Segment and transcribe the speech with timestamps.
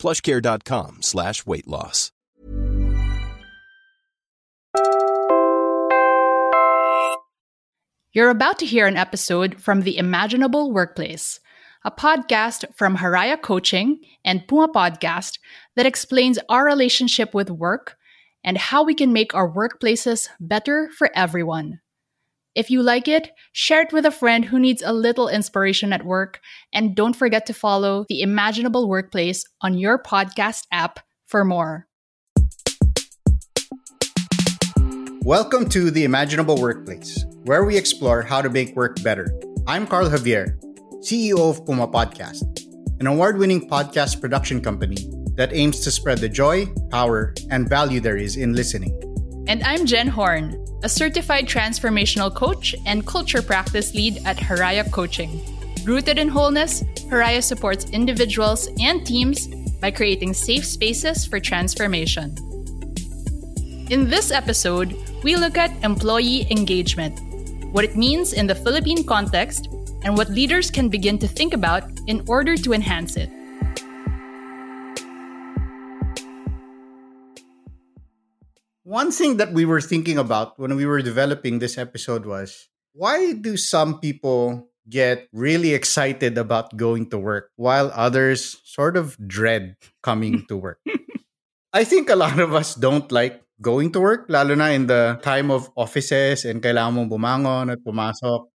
[0.00, 2.10] plushcare.com slash weight loss.
[8.12, 11.38] You're about to hear an episode from The Imaginable Workplace,
[11.84, 15.38] a podcast from Haraya Coaching and Puma Podcast
[15.76, 17.96] that explains our relationship with work
[18.42, 21.78] and how we can make our workplaces better for everyone.
[22.56, 26.04] If you like it, share it with a friend who needs a little inspiration at
[26.04, 26.40] work,
[26.74, 31.86] and don't forget to follow The Imaginable Workplace on your podcast app for more.
[35.22, 39.32] Welcome to The Imaginable Workplace, where we explore how to make work better.
[39.68, 40.58] I'm Carl Javier,
[41.04, 42.42] CEO of Puma Podcast,
[42.98, 48.00] an award winning podcast production company that aims to spread the joy, power, and value
[48.00, 49.00] there is in listening.
[49.46, 55.40] And I'm Jen Horn, a certified transformational coach and culture practice lead at Haraya Coaching.
[55.84, 59.46] Rooted in wholeness, Haraya supports individuals and teams
[59.80, 62.34] by creating safe spaces for transformation.
[63.90, 67.18] In this episode, we look at employee engagement,
[67.72, 69.68] what it means in the Philippine context,
[70.04, 73.30] and what leaders can begin to think about in order to enhance it.
[78.90, 83.38] One thing that we were thinking about when we were developing this episode was why
[83.38, 89.78] do some people get really excited about going to work while others sort of dread
[90.02, 90.82] coming to work?
[91.72, 95.22] I think a lot of us don't like going to work, lalo na in the
[95.22, 98.50] time of offices and kailangan mong bumangon at pumasok.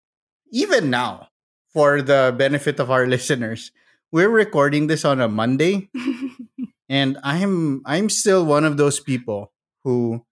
[0.55, 1.27] Even now,
[1.75, 3.75] for the benefit of our listeners,
[4.15, 5.91] we're recording this on a Monday.
[6.89, 9.51] and I'm I'm still one of those people
[9.85, 10.25] who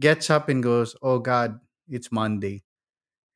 [0.00, 2.64] gets up and goes, "Oh God, it's Monday."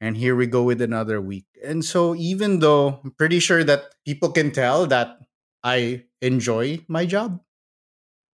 [0.00, 1.46] And here we go with another week.
[1.64, 5.16] And so even though I'm pretty sure that people can tell that
[5.64, 7.40] I enjoy my job,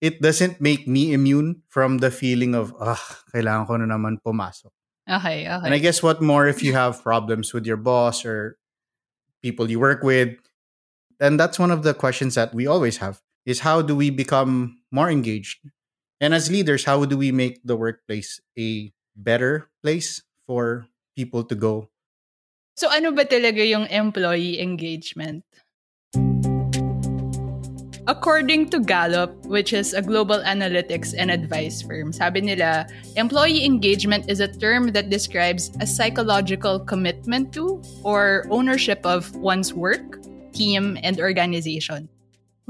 [0.02, 2.98] it doesn't make me immune from the feeling of, ah,
[3.30, 4.74] kailangan ko na naman pumasok.
[5.06, 5.62] Okay, okay.
[5.62, 8.58] And I guess what more if you have problems with your boss or
[9.42, 10.34] people you work with?
[11.22, 14.82] And that's one of the questions that we always have is how do we become
[14.90, 15.62] more engaged?
[16.22, 20.86] And as leaders, how do we make the workplace a better place for
[21.18, 21.90] people to go?
[22.78, 25.42] So ano ba talaga yung employee engagement?
[28.06, 32.86] According to Gallup, which is a global analytics and advice firm, sabi nila,
[33.18, 39.74] employee engagement is a term that describes a psychological commitment to or ownership of one's
[39.74, 40.22] work,
[40.54, 42.06] team, and organization.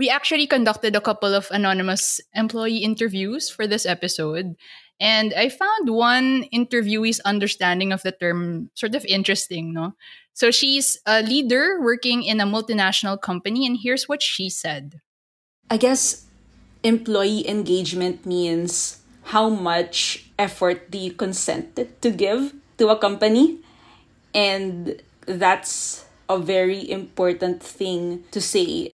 [0.02, 4.58] We actually conducted a couple of anonymous employee interviews for this episode,
[4.98, 9.94] and I found one interviewee's understanding of the term sort of interesting, no?
[10.34, 14.98] So she's a leader working in a multinational company, and here's what she said.
[15.70, 16.26] I guess
[16.82, 18.98] employee engagement means
[19.30, 23.62] how much effort do you consent to give to a company.
[24.34, 28.90] And that's a very important thing to say.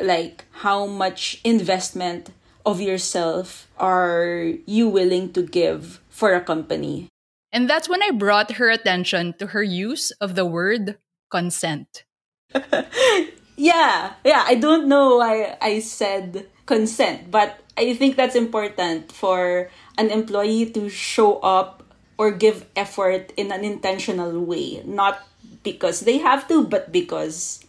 [0.00, 2.30] Like, how much investment
[2.66, 7.08] of yourself are you willing to give for a company?
[7.52, 10.98] And that's when I brought her attention to her use of the word
[11.30, 12.04] consent.
[13.56, 14.44] yeah, yeah.
[14.46, 20.70] I don't know why I said consent, but I think that's important for an employee
[20.70, 21.82] to show up
[22.18, 25.26] or give effort in an intentional way, not
[25.62, 27.64] because they have to, but because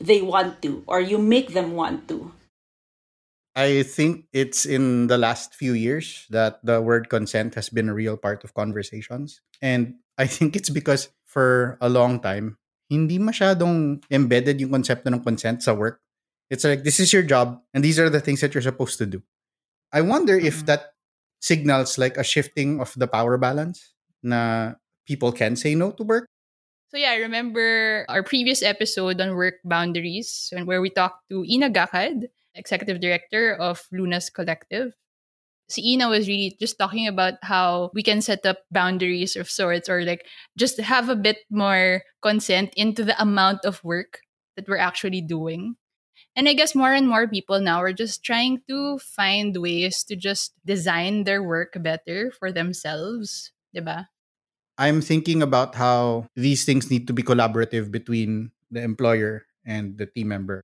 [0.00, 2.32] they want to, or you make them want to.
[3.56, 7.94] I think it's in the last few years that the word consent has been a
[7.94, 9.40] real part of conversations.
[9.62, 12.58] And I think it's because for a long time,
[12.90, 16.00] hindi masyadong embedded yung concept ng consent sa work.
[16.50, 19.06] It's like, this is your job, and these are the things that you're supposed to
[19.06, 19.22] do.
[19.90, 20.66] I wonder if Mhm.
[20.66, 20.92] that
[21.40, 24.74] signals like a shifting of the power balance na
[25.08, 26.28] people can say no to work.
[26.96, 31.68] So yeah, I remember our previous episode on work boundaries where we talked to Ina
[31.68, 34.96] Gakad, executive director of Lunas Collective.
[35.68, 39.90] Si Ina was really just talking about how we can set up boundaries of sorts
[39.90, 40.24] or like
[40.56, 44.24] just have a bit more consent into the amount of work
[44.56, 45.76] that we're actually doing.
[46.34, 50.16] And I guess more and more people now are just trying to find ways to
[50.16, 54.08] just design their work better for themselves, diba?
[54.78, 60.06] I'm thinking about how these things need to be collaborative between the employer and the
[60.06, 60.62] team member.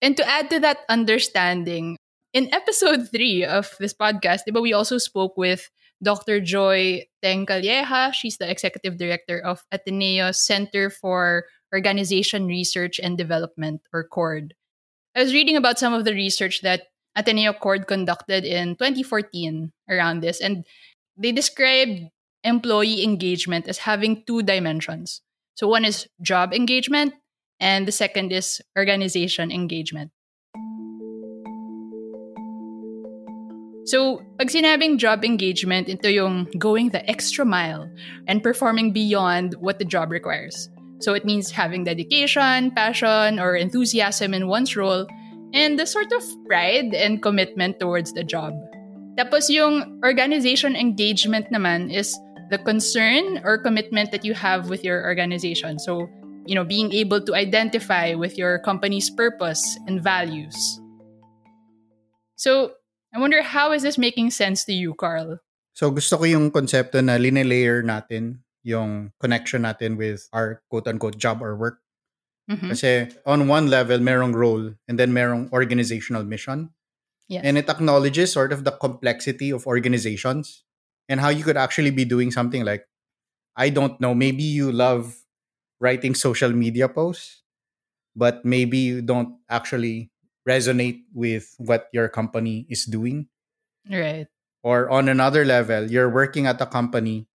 [0.00, 1.96] And to add to that understanding,
[2.32, 5.70] in episode three of this podcast, diba, we also spoke with
[6.02, 6.40] Dr.
[6.40, 8.12] Joy Tengcalieja.
[8.12, 14.54] She's the executive director of Ateneo Center for Organization Research and Development, or CORD.
[15.14, 20.20] I was reading about some of the research that Ateneo CORD conducted in 2014 around
[20.20, 20.66] this, and
[21.16, 22.10] they described
[22.44, 25.22] employee engagement as having two dimensions.
[25.54, 27.14] So one is job engagement,
[27.60, 30.10] and the second is organization engagement.
[33.84, 37.90] So, pag sinabing job engagement, ito yung going the extra mile
[38.30, 40.70] and performing beyond what the job requires.
[41.02, 45.10] So, it means having dedication, passion, or enthusiasm in one's role,
[45.52, 48.54] and the sort of pride and commitment towards the job.
[49.18, 52.16] Tapos yung organization engagement naman is
[52.52, 55.80] the concern or commitment that you have with your organization.
[55.80, 56.04] So,
[56.44, 60.54] you know, being able to identify with your company's purpose and values.
[62.36, 62.76] So,
[63.16, 65.40] I wonder how is this making sense to you, Carl?
[65.72, 71.40] So gusto ko yung konsepto na linelayer natin yung connection natin with our quote-unquote job
[71.40, 71.80] or work.
[72.52, 72.68] Mhm.
[72.68, 76.68] Kasi on one level, merong role and then merong organizational mission.
[77.32, 77.48] Yes.
[77.48, 80.64] And it acknowledges sort of the complexity of organizations
[81.12, 82.88] and how you could actually be doing something like,
[83.54, 85.12] I don't know, maybe you love
[85.78, 87.44] writing social media posts,
[88.16, 90.08] but maybe you don't actually
[90.48, 93.28] resonate with what your company is doing.
[93.84, 94.26] right.
[94.64, 97.26] Or on another level, you're working at a company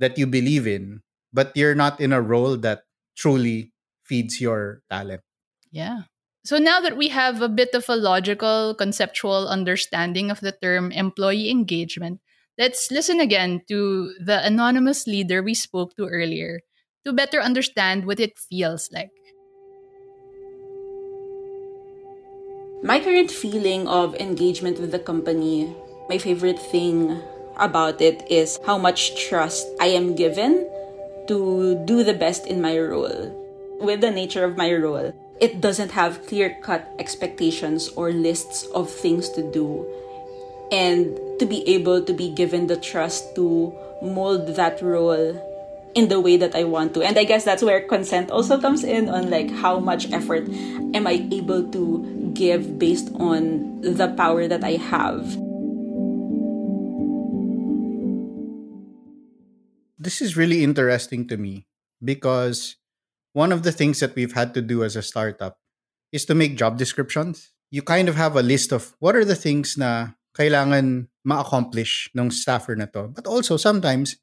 [0.00, 1.00] that you believe in,
[1.32, 2.82] but you're not in a role that
[3.16, 3.72] truly
[4.04, 5.22] feeds your talent.
[5.70, 6.10] Yeah.
[6.44, 10.92] So now that we have a bit of a logical, conceptual understanding of the term
[10.92, 12.20] employee engagement,
[12.58, 16.60] let's listen again to the anonymous leader we spoke to earlier
[17.04, 19.10] to better understand what it feels like.
[22.82, 25.74] My current feeling of engagement with the company,
[26.08, 27.18] my favorite thing
[27.56, 30.68] about it is how much trust I am given
[31.28, 33.32] to do the best in my role.
[33.80, 38.90] With the nature of my role, it doesn't have clear cut expectations or lists of
[38.90, 39.86] things to do.
[40.70, 43.72] And to be able to be given the trust to
[44.02, 45.34] mold that role
[45.94, 47.02] in the way that I want to.
[47.02, 50.48] And I guess that's where consent also comes in on like how much effort
[50.94, 55.22] am I able to give based on the power that I have.
[59.98, 61.66] This is really interesting to me
[62.02, 62.76] because
[63.32, 65.58] one of the things that we've had to do as a startup
[66.12, 67.52] is to make job descriptions.
[67.70, 72.30] You kind of have a list of what are the things na kailangan ma-accomplish ng
[72.30, 73.08] staffer na to.
[73.08, 74.16] But also sometimes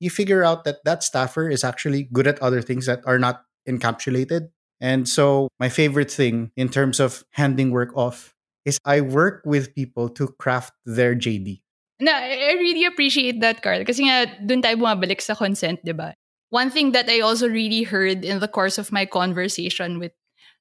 [0.00, 3.44] you figure out that that staffer is actually good at other things that are not
[3.68, 4.48] encapsulated.
[4.80, 9.74] And so my favorite thing in terms of handing work off is I work with
[9.74, 11.60] people to craft their JD.
[12.00, 12.06] I
[12.48, 13.84] I really appreciate that, Carl.
[13.84, 16.16] Kasi nga, dun tayo bumabalik sa consent, di ba?
[16.48, 20.12] One thing that I also really heard in the course of my conversation with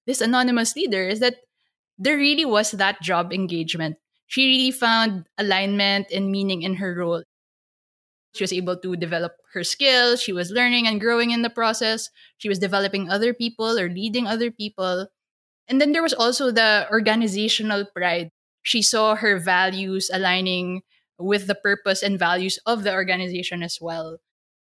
[0.06, 1.40] this anonymous leader is that
[1.98, 3.96] there really was that job engagement.
[4.30, 7.24] She really found alignment and meaning in her role.
[8.36, 10.22] She was able to develop her skills.
[10.22, 12.10] She was learning and growing in the process.
[12.38, 15.08] She was developing other people or leading other people.
[15.68, 18.30] And then there was also the organizational pride.
[18.62, 20.84] She saw her values aligning
[21.18, 24.20] with the purpose and values of the organization as well.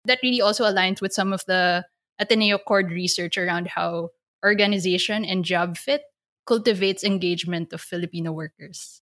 [0.04, 1.84] That really also aligns with some of the
[2.20, 4.10] Ateneo CORD research around how
[4.46, 6.02] organization and job fit
[6.46, 9.02] cultivates engagement of Filipino workers.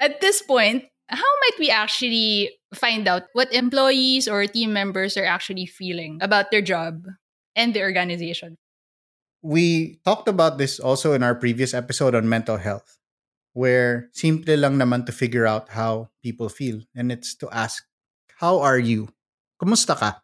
[0.00, 5.24] At this point, how might we actually find out what employees or team members are
[5.24, 7.04] actually feeling about their job
[7.54, 8.56] and the organization?
[9.42, 12.98] we talked about this also in our previous episode on mental health,
[13.52, 16.80] where simple lang naman to figure out how people feel.
[16.94, 17.84] And it's to ask,
[18.38, 19.08] how are you?
[19.60, 20.20] Kumusta ka?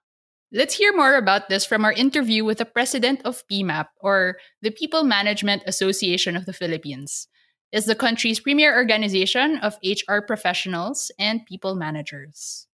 [0.52, 4.70] Let's hear more about this from our interview with the president of PMAP, or the
[4.70, 7.28] People Management Association of the Philippines.
[7.72, 12.68] It's the country's premier organization of HR professionals and people managers.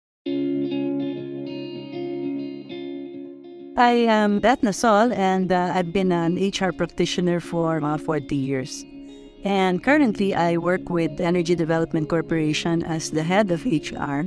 [3.78, 8.84] I am Beth Nasol, and uh, I've been an HR practitioner for uh, 40 years.
[9.44, 14.26] And currently, I work with Energy Development Corporation as the head of HR.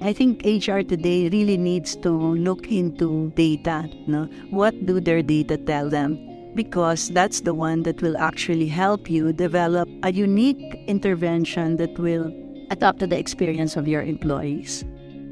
[0.00, 3.90] I think HR today really needs to look into data.
[4.06, 4.26] No?
[4.50, 6.35] What do their data tell them?
[6.56, 12.32] Because that's the one that will actually help you develop a unique intervention that will
[12.70, 14.82] adapt to the experience of your employees.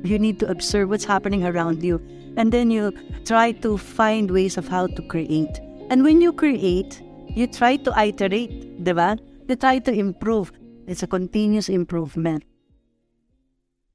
[0.04, 1.98] You need to observe what's happening around you
[2.36, 2.92] and then you
[3.24, 5.60] try to find ways of how to create.
[5.90, 9.18] And when you create, you try to iterate, diba?
[9.48, 10.52] You try to improve.
[10.86, 12.44] It's a continuous improvement.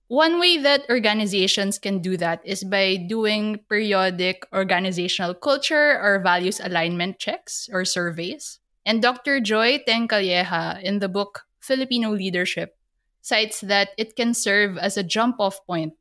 [0.09, 6.59] One way that organizations can do that is by doing periodic organizational culture or values
[6.59, 8.57] alignment checks or surveys.
[8.83, 9.39] And Dr.
[9.39, 12.75] Joy Tencalleja, in the book Filipino Leadership
[13.21, 15.93] cites that it can serve as a jump off point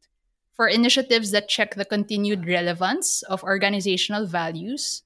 [0.55, 5.03] for initiatives that check the continued relevance of organizational values.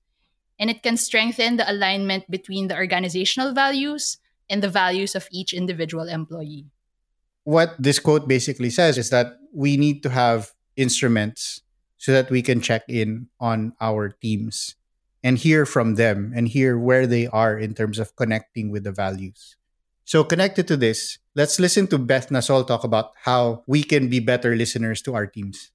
[0.61, 4.19] And it can strengthen the alignment between the organizational values
[4.49, 6.71] and the values of each individual employee
[7.45, 11.63] what this quote basically says is that we need to have instruments
[11.99, 14.75] so that we can check in on our teams
[15.23, 18.93] and hear from them and hear where they are in terms of connecting with the
[18.93, 19.57] values.
[20.05, 24.19] So, connected to this, let's listen to Beth Nasol talk about how we can be
[24.19, 25.71] better listeners to our teams.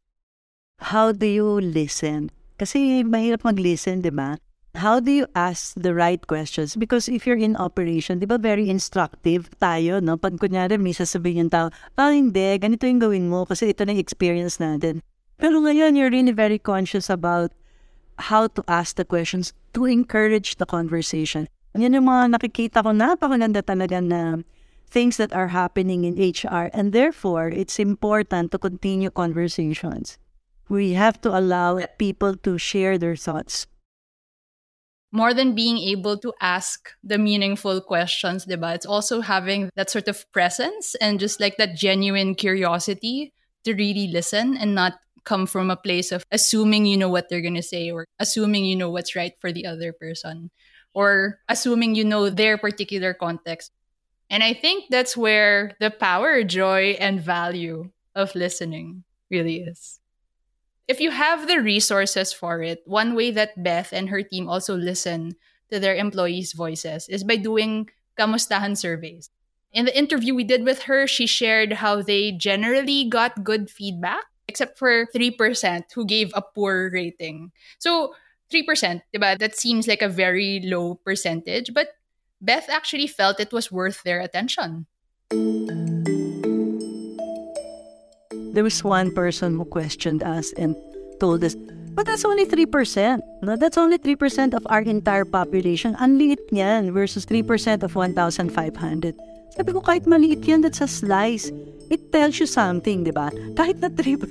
[0.80, 2.30] How do you listen?
[2.60, 4.36] Kasi mahirap mag-listen, di ba?
[4.78, 6.78] How do you ask the right questions?
[6.78, 10.16] Because if you're in operation, di ba very instructive tayo, no?
[10.16, 11.68] Pag kunyari may sasabihin yung tao,
[11.98, 15.02] ah, hindi, ganito yung gawin mo kasi ito na yung experience natin.
[15.38, 17.54] Pero ngayon, you're really very conscious about
[18.30, 21.46] how to ask the questions to encourage the conversation.
[21.78, 24.42] Yan yung mga nakikita ko, napakaganda talaga na
[24.90, 26.74] things that are happening in HR.
[26.74, 30.18] And therefore, it's important to continue conversations.
[30.70, 33.70] We have to allow people to share their thoughts
[35.18, 38.76] more than being able to ask the meaningful questions, diba?
[38.76, 43.34] It's also having that sort of presence and just like that genuine curiosity
[43.66, 44.94] to really listen and not
[45.26, 48.64] come from a place of assuming you know what they're going to say or assuming
[48.64, 50.52] you know what's right for the other person
[50.94, 53.74] or assuming you know their particular context.
[54.30, 60.00] And I think that's where the power, joy, and value of listening really is
[60.88, 64.76] if you have the resources for it, one way that Beth and her team also
[64.76, 65.36] listen
[65.70, 69.30] to their employees' voices is by doing kamustahan surveys.
[69.74, 74.24] In the interview we did with her, she shared how they generally got good feedback,
[74.48, 77.52] except for 3% who gave a poor rating.
[77.80, 78.16] So,
[78.50, 79.38] 3%, diba?
[79.38, 82.00] That seems like a very low percentage, but
[82.40, 84.88] Beth actually felt it was worth their attention.
[88.58, 90.74] There was one person who questioned us and
[91.22, 91.54] told us,
[91.94, 93.22] but that's only 3%.
[93.44, 95.94] No, that's only 3% of our entire population.
[96.02, 99.14] Ang liit niyan versus 3% of 1,500.
[99.54, 101.54] Sabi ko, kahit maliit yan, that's a slice.
[101.94, 103.30] It tells you something, di ba?
[103.54, 104.26] Kahit na 3%,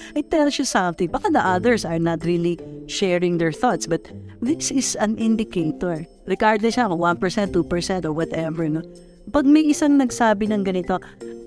[0.20, 1.08] it tells you something.
[1.08, 2.60] Baka the others are not really
[2.92, 4.04] sharing their thoughts, but
[4.44, 6.04] this is an indicator.
[6.28, 8.84] Regardless siya kung 1%, 2%, or whatever, no?
[9.30, 10.98] Pag may isang nagsabi ng ganito,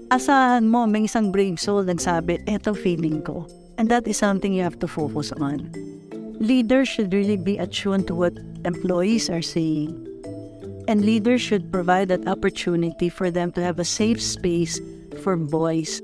[0.07, 3.43] asahan mo, may isang brave soul nagsabi, eto feeling ko.
[3.75, 5.67] And that is something you have to focus on.
[6.39, 9.91] Leaders should really be attuned to what employees are saying.
[10.87, 14.79] And leaders should provide that opportunity for them to have a safe space
[15.23, 15.99] for voice.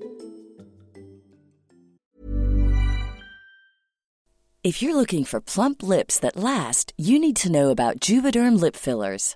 [4.64, 8.76] If you're looking for plump lips that last, you need to know about Juvederm lip
[8.76, 9.36] fillers.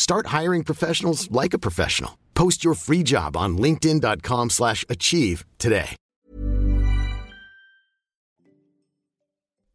[0.00, 2.16] Start hiring professionals like a professional.
[2.32, 5.94] Post your free job on linkedin.com/achieve slash achieve today.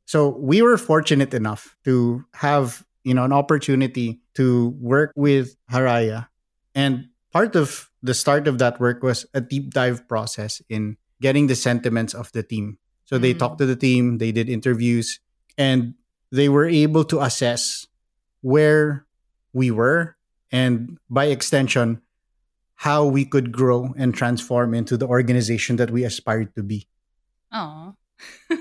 [0.06, 6.26] So we were fortunate enough to have, you know, an opportunity to work with Haraya.
[6.74, 11.46] And part of the start of that work was a deep dive process in getting
[11.46, 12.80] the sentiments of the team.
[13.06, 13.38] So they Mm.
[13.38, 15.20] talked to the team, they did interviews,
[15.56, 15.94] and
[16.32, 17.86] they were able to assess
[18.42, 19.06] where
[19.54, 20.15] we were
[20.56, 22.00] and by extension
[22.80, 26.88] how we could grow and transform into the organization that we aspired to be.
[27.52, 27.96] Oh.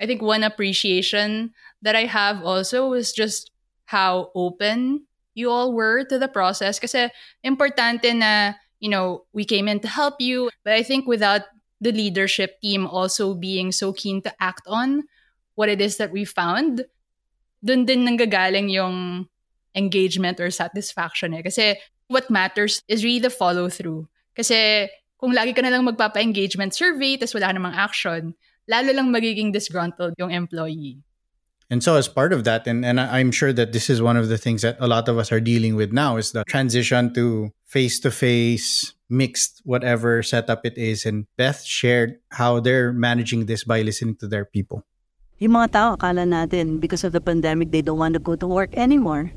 [0.00, 1.50] I think one appreciation
[1.82, 3.50] that I have also was just
[3.86, 6.78] how open you all were to the process.
[6.78, 7.10] Kasi
[7.42, 10.50] importante na, you know, we came in to help you.
[10.62, 11.42] But I think without
[11.80, 15.04] the leadership team also being so keen to act on
[15.54, 16.86] what it is that we found,
[17.62, 19.26] dun din nanggagaling yung
[19.74, 21.42] engagement or satisfaction eh.
[21.42, 21.76] Kasi
[22.08, 24.08] what matters is really the follow through.
[24.34, 24.88] Kasi
[25.20, 28.34] kung lagi ka na lang magpapa-engagement survey tas wala namang action,
[28.66, 30.98] lalo lang magiging disgruntled yung employee.
[31.70, 34.18] And so, as part of that, and, and I- I'm sure that this is one
[34.18, 37.14] of the things that a lot of us are dealing with now is the transition
[37.14, 41.06] to face to face, mixed, whatever setup it is.
[41.06, 44.82] And Beth shared how they're managing this by listening to their people.
[45.38, 48.50] Yung mga tao, akala natin, because of the pandemic, they don't want to go to
[48.50, 49.30] work anymore.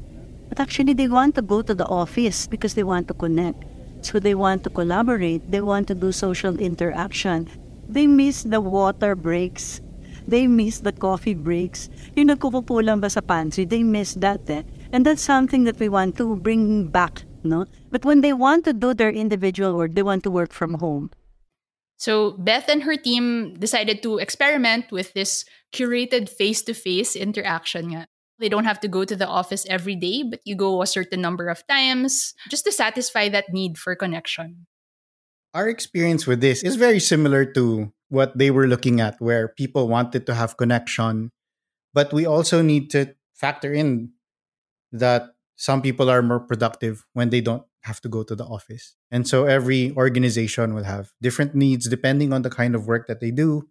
[0.54, 3.66] But actually, they want to go to the office because they want to connect.
[4.06, 5.50] So they want to collaborate.
[5.50, 7.50] They want to do social interaction.
[7.90, 9.82] They miss the water breaks.
[10.28, 11.90] They miss the coffee breaks.
[12.16, 14.62] Yung nagkukupo lang ba sa pantry, they miss that eh.
[14.94, 17.66] And that's something that we want to bring back, no?
[17.90, 21.10] But when they want to do their individual work, they want to work from home.
[21.98, 27.90] So Beth and her team decided to experiment with this curated face-to-face interaction.
[27.90, 28.06] Nga.
[28.40, 31.22] They don't have to go to the office every day, but you go a certain
[31.22, 34.68] number of times just to satisfy that need for connection.
[35.54, 39.88] Our experience with this is very similar to what they were looking at, where people
[39.88, 41.32] wanted to have connection,
[41.94, 44.14] but we also need to factor in
[44.92, 48.96] that some people are more productive when they don't have to go to the office.
[49.12, 53.20] And so every organization will have different needs depending on the kind of work that
[53.20, 53.70] they do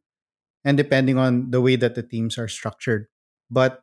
[0.64, 3.06] and depending on the way that the teams are structured.
[3.50, 3.82] But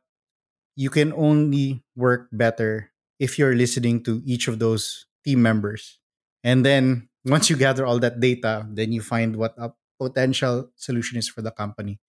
[0.79, 5.99] you can only work better if you're listening to each of those team members.
[6.39, 11.19] And then once you gather all that data, then you find what a potential solution
[11.19, 11.99] is for the company.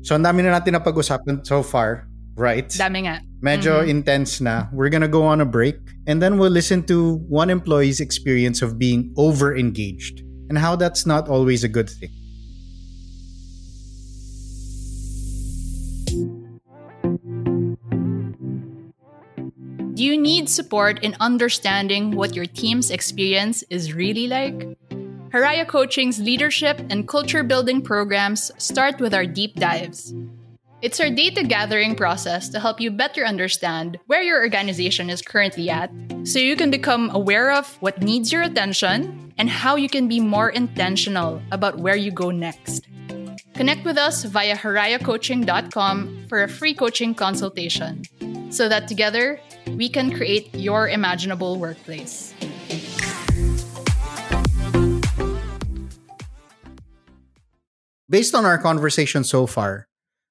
[0.00, 2.08] So ang dami na natin na pag-usapan so far,
[2.40, 2.64] right?
[2.64, 3.20] Dami nga.
[3.44, 4.00] Medyo Mhm.
[4.00, 4.72] intense na.
[4.72, 5.76] We're gonna go on a break
[6.08, 11.28] and then we'll listen to one employee's experience of being over-engaged and how that's not
[11.28, 12.16] always a good thing.
[20.04, 24.66] You need support in understanding what your team's experience is really like?
[25.30, 30.12] Haraya Coaching's leadership and culture building programs start with our deep dives.
[30.82, 35.68] It's our data gathering process to help you better understand where your organization is currently
[35.68, 35.90] at
[36.24, 40.20] so you can become aware of what needs your attention and how you can be
[40.20, 42.88] more intentional about where you go next.
[43.54, 48.02] Connect with us via harayacoaching.com for a free coaching consultation
[48.50, 49.40] so that together
[49.76, 52.34] we can create your imaginable workplace.
[58.08, 59.86] Based on our conversation so far,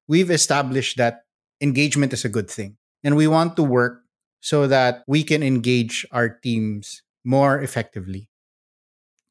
[0.07, 1.23] we've established that
[1.61, 2.75] engagement is a good thing.
[3.03, 4.01] And we want to work
[4.41, 8.27] so that we can engage our teams more effectively.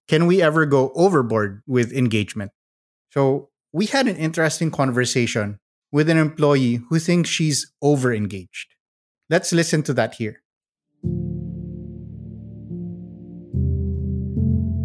[0.09, 2.53] Can we ever go overboard with engagement?
[3.11, 5.59] So, we had an interesting conversation
[5.93, 8.75] with an employee who thinks she's over engaged.
[9.29, 10.43] Let's listen to that here.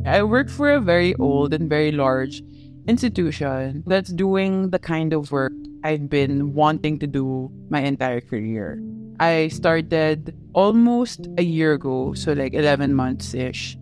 [0.06, 2.44] I work for a very old and very large
[2.88, 5.54] institution that's doing the kind of work
[5.86, 8.84] I've been wanting to do my entire career.
[9.20, 13.78] I started almost a year ago, so like 11 months ish.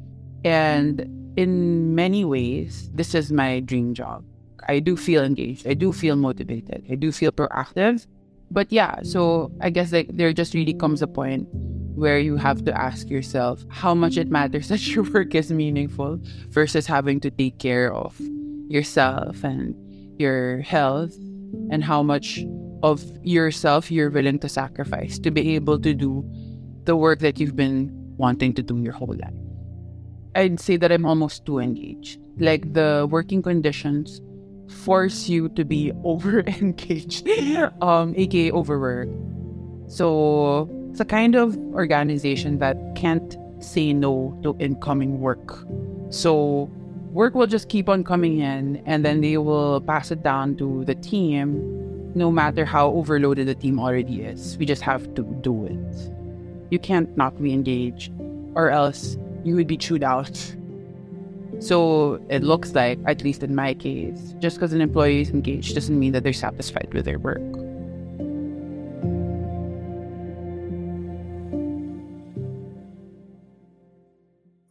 [0.45, 1.01] And
[1.37, 4.23] in many ways, this is my dream job.
[4.67, 5.67] I do feel engaged.
[5.67, 6.85] I do feel motivated.
[6.89, 8.05] I do feel proactive.
[8.49, 11.47] But yeah, so I guess like there just really comes a point
[11.95, 16.19] where you have to ask yourself how much it matters that your work is meaningful
[16.49, 18.19] versus having to take care of
[18.67, 19.75] yourself and
[20.19, 21.13] your health
[21.69, 22.39] and how much
[22.83, 26.25] of yourself you're willing to sacrifice to be able to do
[26.85, 29.33] the work that you've been wanting to do your whole life.
[30.35, 32.19] I'd say that I'm almost too engaged.
[32.37, 34.21] Like the working conditions
[34.71, 37.27] force you to be over engaged,
[37.81, 39.09] um, aka overwork.
[39.87, 45.63] So it's a kind of organization that can't say no to incoming work.
[46.09, 46.69] So
[47.11, 50.85] work will just keep on coming in and then they will pass it down to
[50.85, 51.77] the team
[52.15, 54.57] no matter how overloaded the team already is.
[54.57, 56.11] We just have to do it.
[56.69, 58.11] You can't not be engaged
[58.55, 60.55] or else you would be chewed out.
[61.61, 65.75] So it looks like, at least in my case, just because an employee is engaged
[65.75, 67.37] doesn't mean that they're satisfied with their work.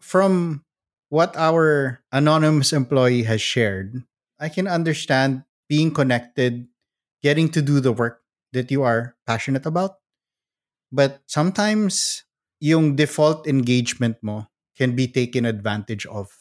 [0.03, 0.65] From
[1.09, 4.03] what our anonymous employee has shared,
[4.41, 6.67] I can understand being connected,
[7.23, 10.03] getting to do the work that you are passionate about.
[10.91, 12.25] But sometimes
[12.59, 16.40] yung default engagement mo can be taken advantage of.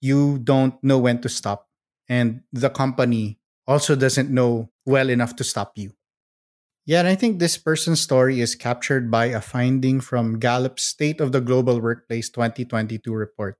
[0.00, 1.68] You don't know when to stop,
[2.08, 5.92] and the company also doesn't know well enough to stop you.
[6.86, 11.20] Yeah, and I think this person's story is captured by a finding from Gallup's State
[11.20, 13.58] of the Global Workplace 2022 report.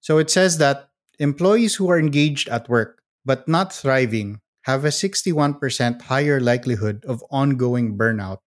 [0.00, 4.88] So it says that employees who are engaged at work but not thriving have a
[4.88, 8.38] 61% higher likelihood of ongoing burnout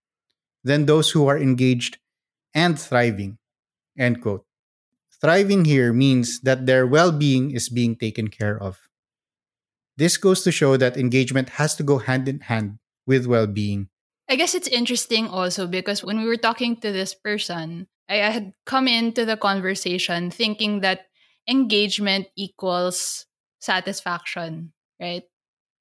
[0.64, 2.00] than those who are engaged
[2.56, 3.38] and thriving.
[3.98, 4.47] End quote.
[5.22, 8.78] Thriving here means that their well being is being taken care of.
[9.98, 12.78] This goes to show that engagement has to go hand in hand
[13.08, 13.90] with well being.
[14.30, 18.54] I guess it's interesting also because when we were talking to this person, I had
[18.66, 21.08] come into the conversation thinking that
[21.48, 23.26] engagement equals
[23.60, 25.24] satisfaction, right?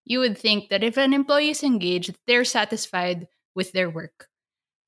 [0.05, 4.29] You would think that if an employee is engaged, they're satisfied with their work.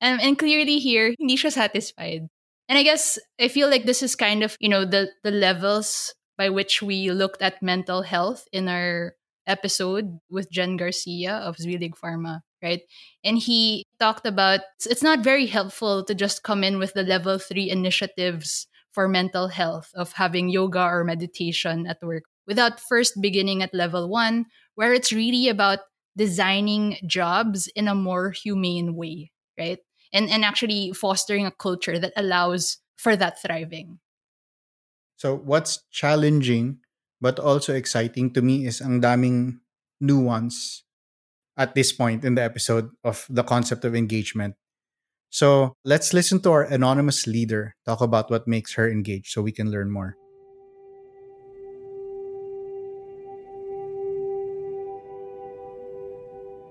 [0.01, 2.29] And, and clearly here, hindi siya satisfied.
[2.69, 6.13] And I guess I feel like this is kind of, you know, the, the levels
[6.37, 9.15] by which we looked at mental health in our
[9.47, 12.81] episode with Jen Garcia of Zuellig Pharma, right?
[13.23, 17.39] And he talked about it's not very helpful to just come in with the level
[17.39, 23.61] three initiatives for mental health of having yoga or meditation at work without first beginning
[23.61, 25.79] at level one, where it's really about
[26.17, 29.79] designing jobs in a more humane way, right?
[30.11, 33.99] And and actually fostering a culture that allows for that thriving.
[35.17, 36.79] So what's challenging
[37.21, 39.59] but also exciting to me is ang daming
[39.99, 40.83] nuance
[41.59, 44.55] at this point in the episode of the concept of engagement.
[45.29, 49.51] So let's listen to our anonymous leader talk about what makes her engaged so we
[49.51, 50.15] can learn more.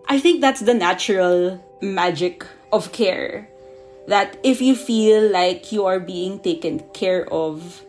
[0.09, 3.48] I think that's the natural magic of care.
[4.07, 7.85] That if you feel like you are being taken care of,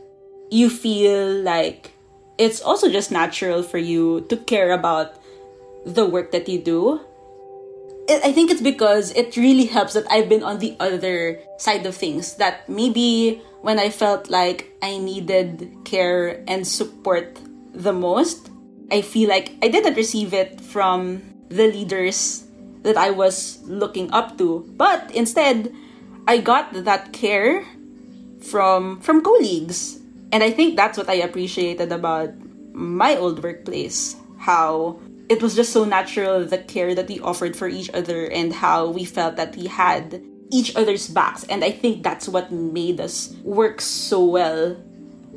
[0.51, 1.93] you feel like
[2.37, 5.15] it's also just natural for you to care about
[5.85, 6.99] the work that you do.
[8.09, 11.95] I think it's because it really helps that I've been on the other side of
[11.95, 12.35] things.
[12.35, 17.37] That maybe when I felt like I needed care and support
[17.71, 18.49] the most,
[18.91, 22.48] I feel like I didn't receive it from the leaders
[22.83, 24.65] that I was looking up to.
[24.77, 25.73] But instead,
[26.27, 27.65] I got that care
[28.41, 29.99] from from colleagues
[30.31, 32.33] and I think that's what I appreciated about
[32.73, 34.15] my old workplace.
[34.37, 38.53] How it was just so natural the care that we offered for each other and
[38.53, 41.43] how we felt that we had each other's backs.
[41.45, 44.77] And I think that's what made us work so well.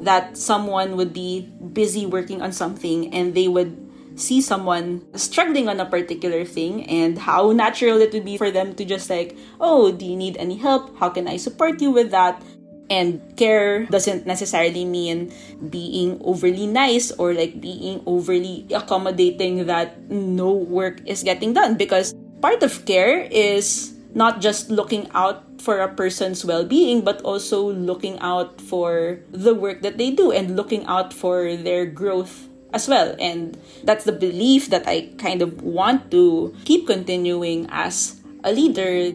[0.00, 3.81] That someone would be busy working on something and they would
[4.16, 8.74] see someone struggling on a particular thing and how natural it would be for them
[8.74, 10.96] to just like, oh, do you need any help?
[10.98, 12.42] How can I support you with that?
[12.90, 15.32] And care doesn't necessarily mean
[15.70, 22.14] being overly nice or like being overly accommodating that no work is getting done because
[22.42, 28.18] part of care is not just looking out for a person's well-being but also looking
[28.18, 33.14] out for the work that they do and looking out for their growth as well
[33.18, 39.12] and that's the belief that I kind of want to keep continuing as a leader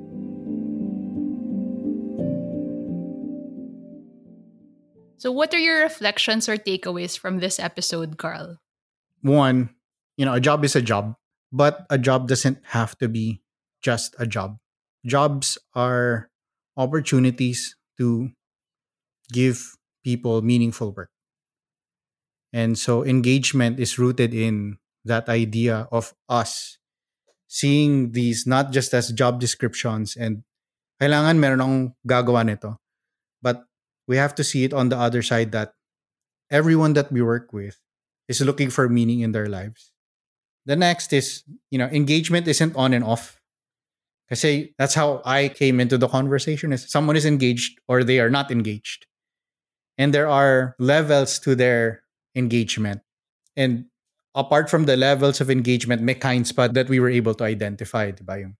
[5.17, 8.61] So, what are your reflections or takeaways from this episode, Carl?
[9.21, 9.73] One,
[10.15, 11.15] you know, a job is a job,
[11.51, 13.41] but a job doesn't have to be
[13.81, 14.57] just a job.
[15.05, 16.29] Jobs are
[16.77, 18.29] opportunities to
[19.33, 21.09] give people meaningful work.
[22.53, 26.77] And so engagement is rooted in that idea of us
[27.47, 30.43] seeing these not just as job descriptions and
[31.01, 32.77] kailangan meron akong gagawa nito,
[33.41, 33.63] but
[34.07, 35.73] we have to see it on the other side that
[36.51, 37.79] everyone that we work with
[38.27, 39.91] is looking for meaning in their lives.
[40.65, 43.39] The next is, you know, engagement isn't on and off.
[44.29, 48.19] I say that's how I came into the conversation is someone is engaged or they
[48.19, 49.07] are not engaged.
[49.97, 52.03] And there are levels to their
[52.37, 53.01] engagement.
[53.57, 53.85] And
[54.35, 58.11] apart from the levels of engagement, may kinds pa that we were able to identify,
[58.13, 58.41] diba?
[58.41, 58.55] Yung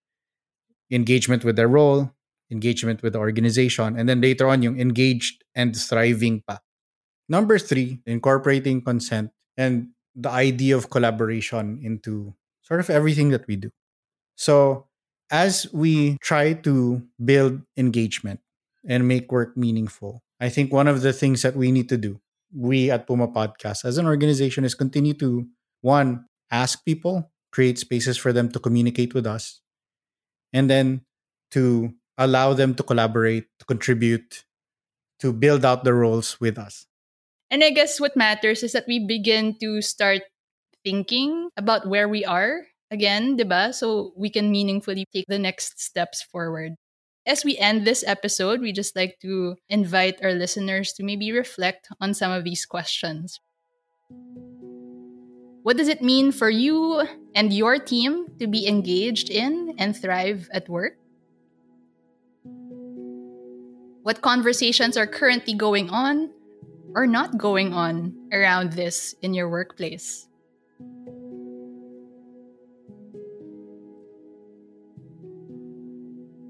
[0.90, 2.12] engagement with their role,
[2.50, 6.60] engagement with the organization, and then later on yung engaged and thriving pa.
[7.30, 13.56] Number three, incorporating consent and the idea of collaboration into sort of everything that we
[13.56, 13.70] do.
[14.36, 14.88] So,
[15.30, 18.40] as we try to build engagement
[18.88, 22.20] and make work meaningful, I think one of the things that we need to do,
[22.54, 25.48] we at Puma Podcast as an organization, is continue to
[25.82, 29.62] one, ask people, create spaces for them to communicate with us,
[30.54, 31.02] and then
[31.52, 34.44] to allow them to collaborate, to contribute,
[35.20, 36.86] to build out the roles with us.
[37.50, 40.22] And I guess what matters is that we begin to start
[40.84, 43.74] thinking about where we are again, diba?
[43.74, 46.76] So we can meaningfully take the next steps forward.
[47.28, 51.90] As we end this episode, we just like to invite our listeners to maybe reflect
[52.00, 53.42] on some of these questions.
[55.62, 57.04] What does it mean for you
[57.36, 60.96] and your team to be engaged in and thrive at work?
[64.04, 66.32] What conversations are currently going on
[66.96, 70.27] or not going on around this in your workplace?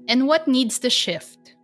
[0.08, 1.54] And what needs to shift?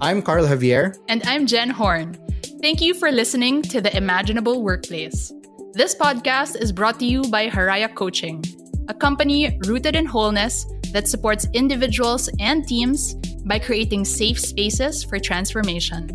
[0.00, 0.96] I'm Carl Javier.
[1.08, 2.18] And I'm Jen Horn.
[2.60, 5.32] Thank you for listening to The Imaginable Workplace.
[5.74, 8.42] This podcast is brought to you by Haraya Coaching,
[8.88, 13.14] a company rooted in wholeness that supports individuals and teams
[13.46, 16.10] by creating safe spaces for transformation.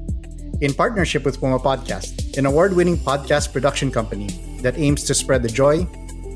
[0.59, 4.27] In partnership with Puma Podcast, an award winning podcast production company
[4.61, 5.87] that aims to spread the joy,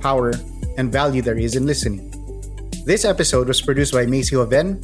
[0.02, 0.34] power,
[0.78, 2.12] and value there is in listening.
[2.86, 4.82] This episode was produced by Macy Hoven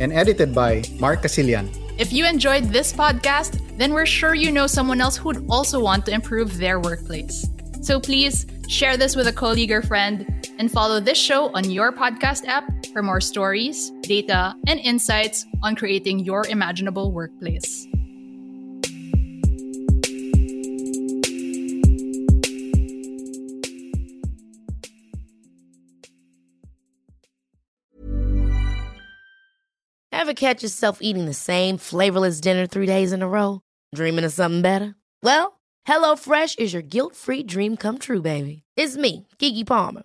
[0.00, 1.70] and edited by Mark Casilian.
[1.96, 6.04] If you enjoyed this podcast, then we're sure you know someone else who'd also want
[6.06, 7.46] to improve their workplace.
[7.80, 10.26] So please share this with a colleague or friend
[10.58, 12.64] and follow this show on your podcast app
[12.96, 17.86] for more stories, data, and insights on creating your imaginable workplace.
[30.10, 33.60] Ever catch yourself eating the same flavorless dinner three days in a row?
[33.94, 34.94] Dreaming of something better?
[35.22, 38.62] Well, HelloFresh is your guilt free dream come true, baby.
[38.74, 40.04] It's me, Keke Palmer.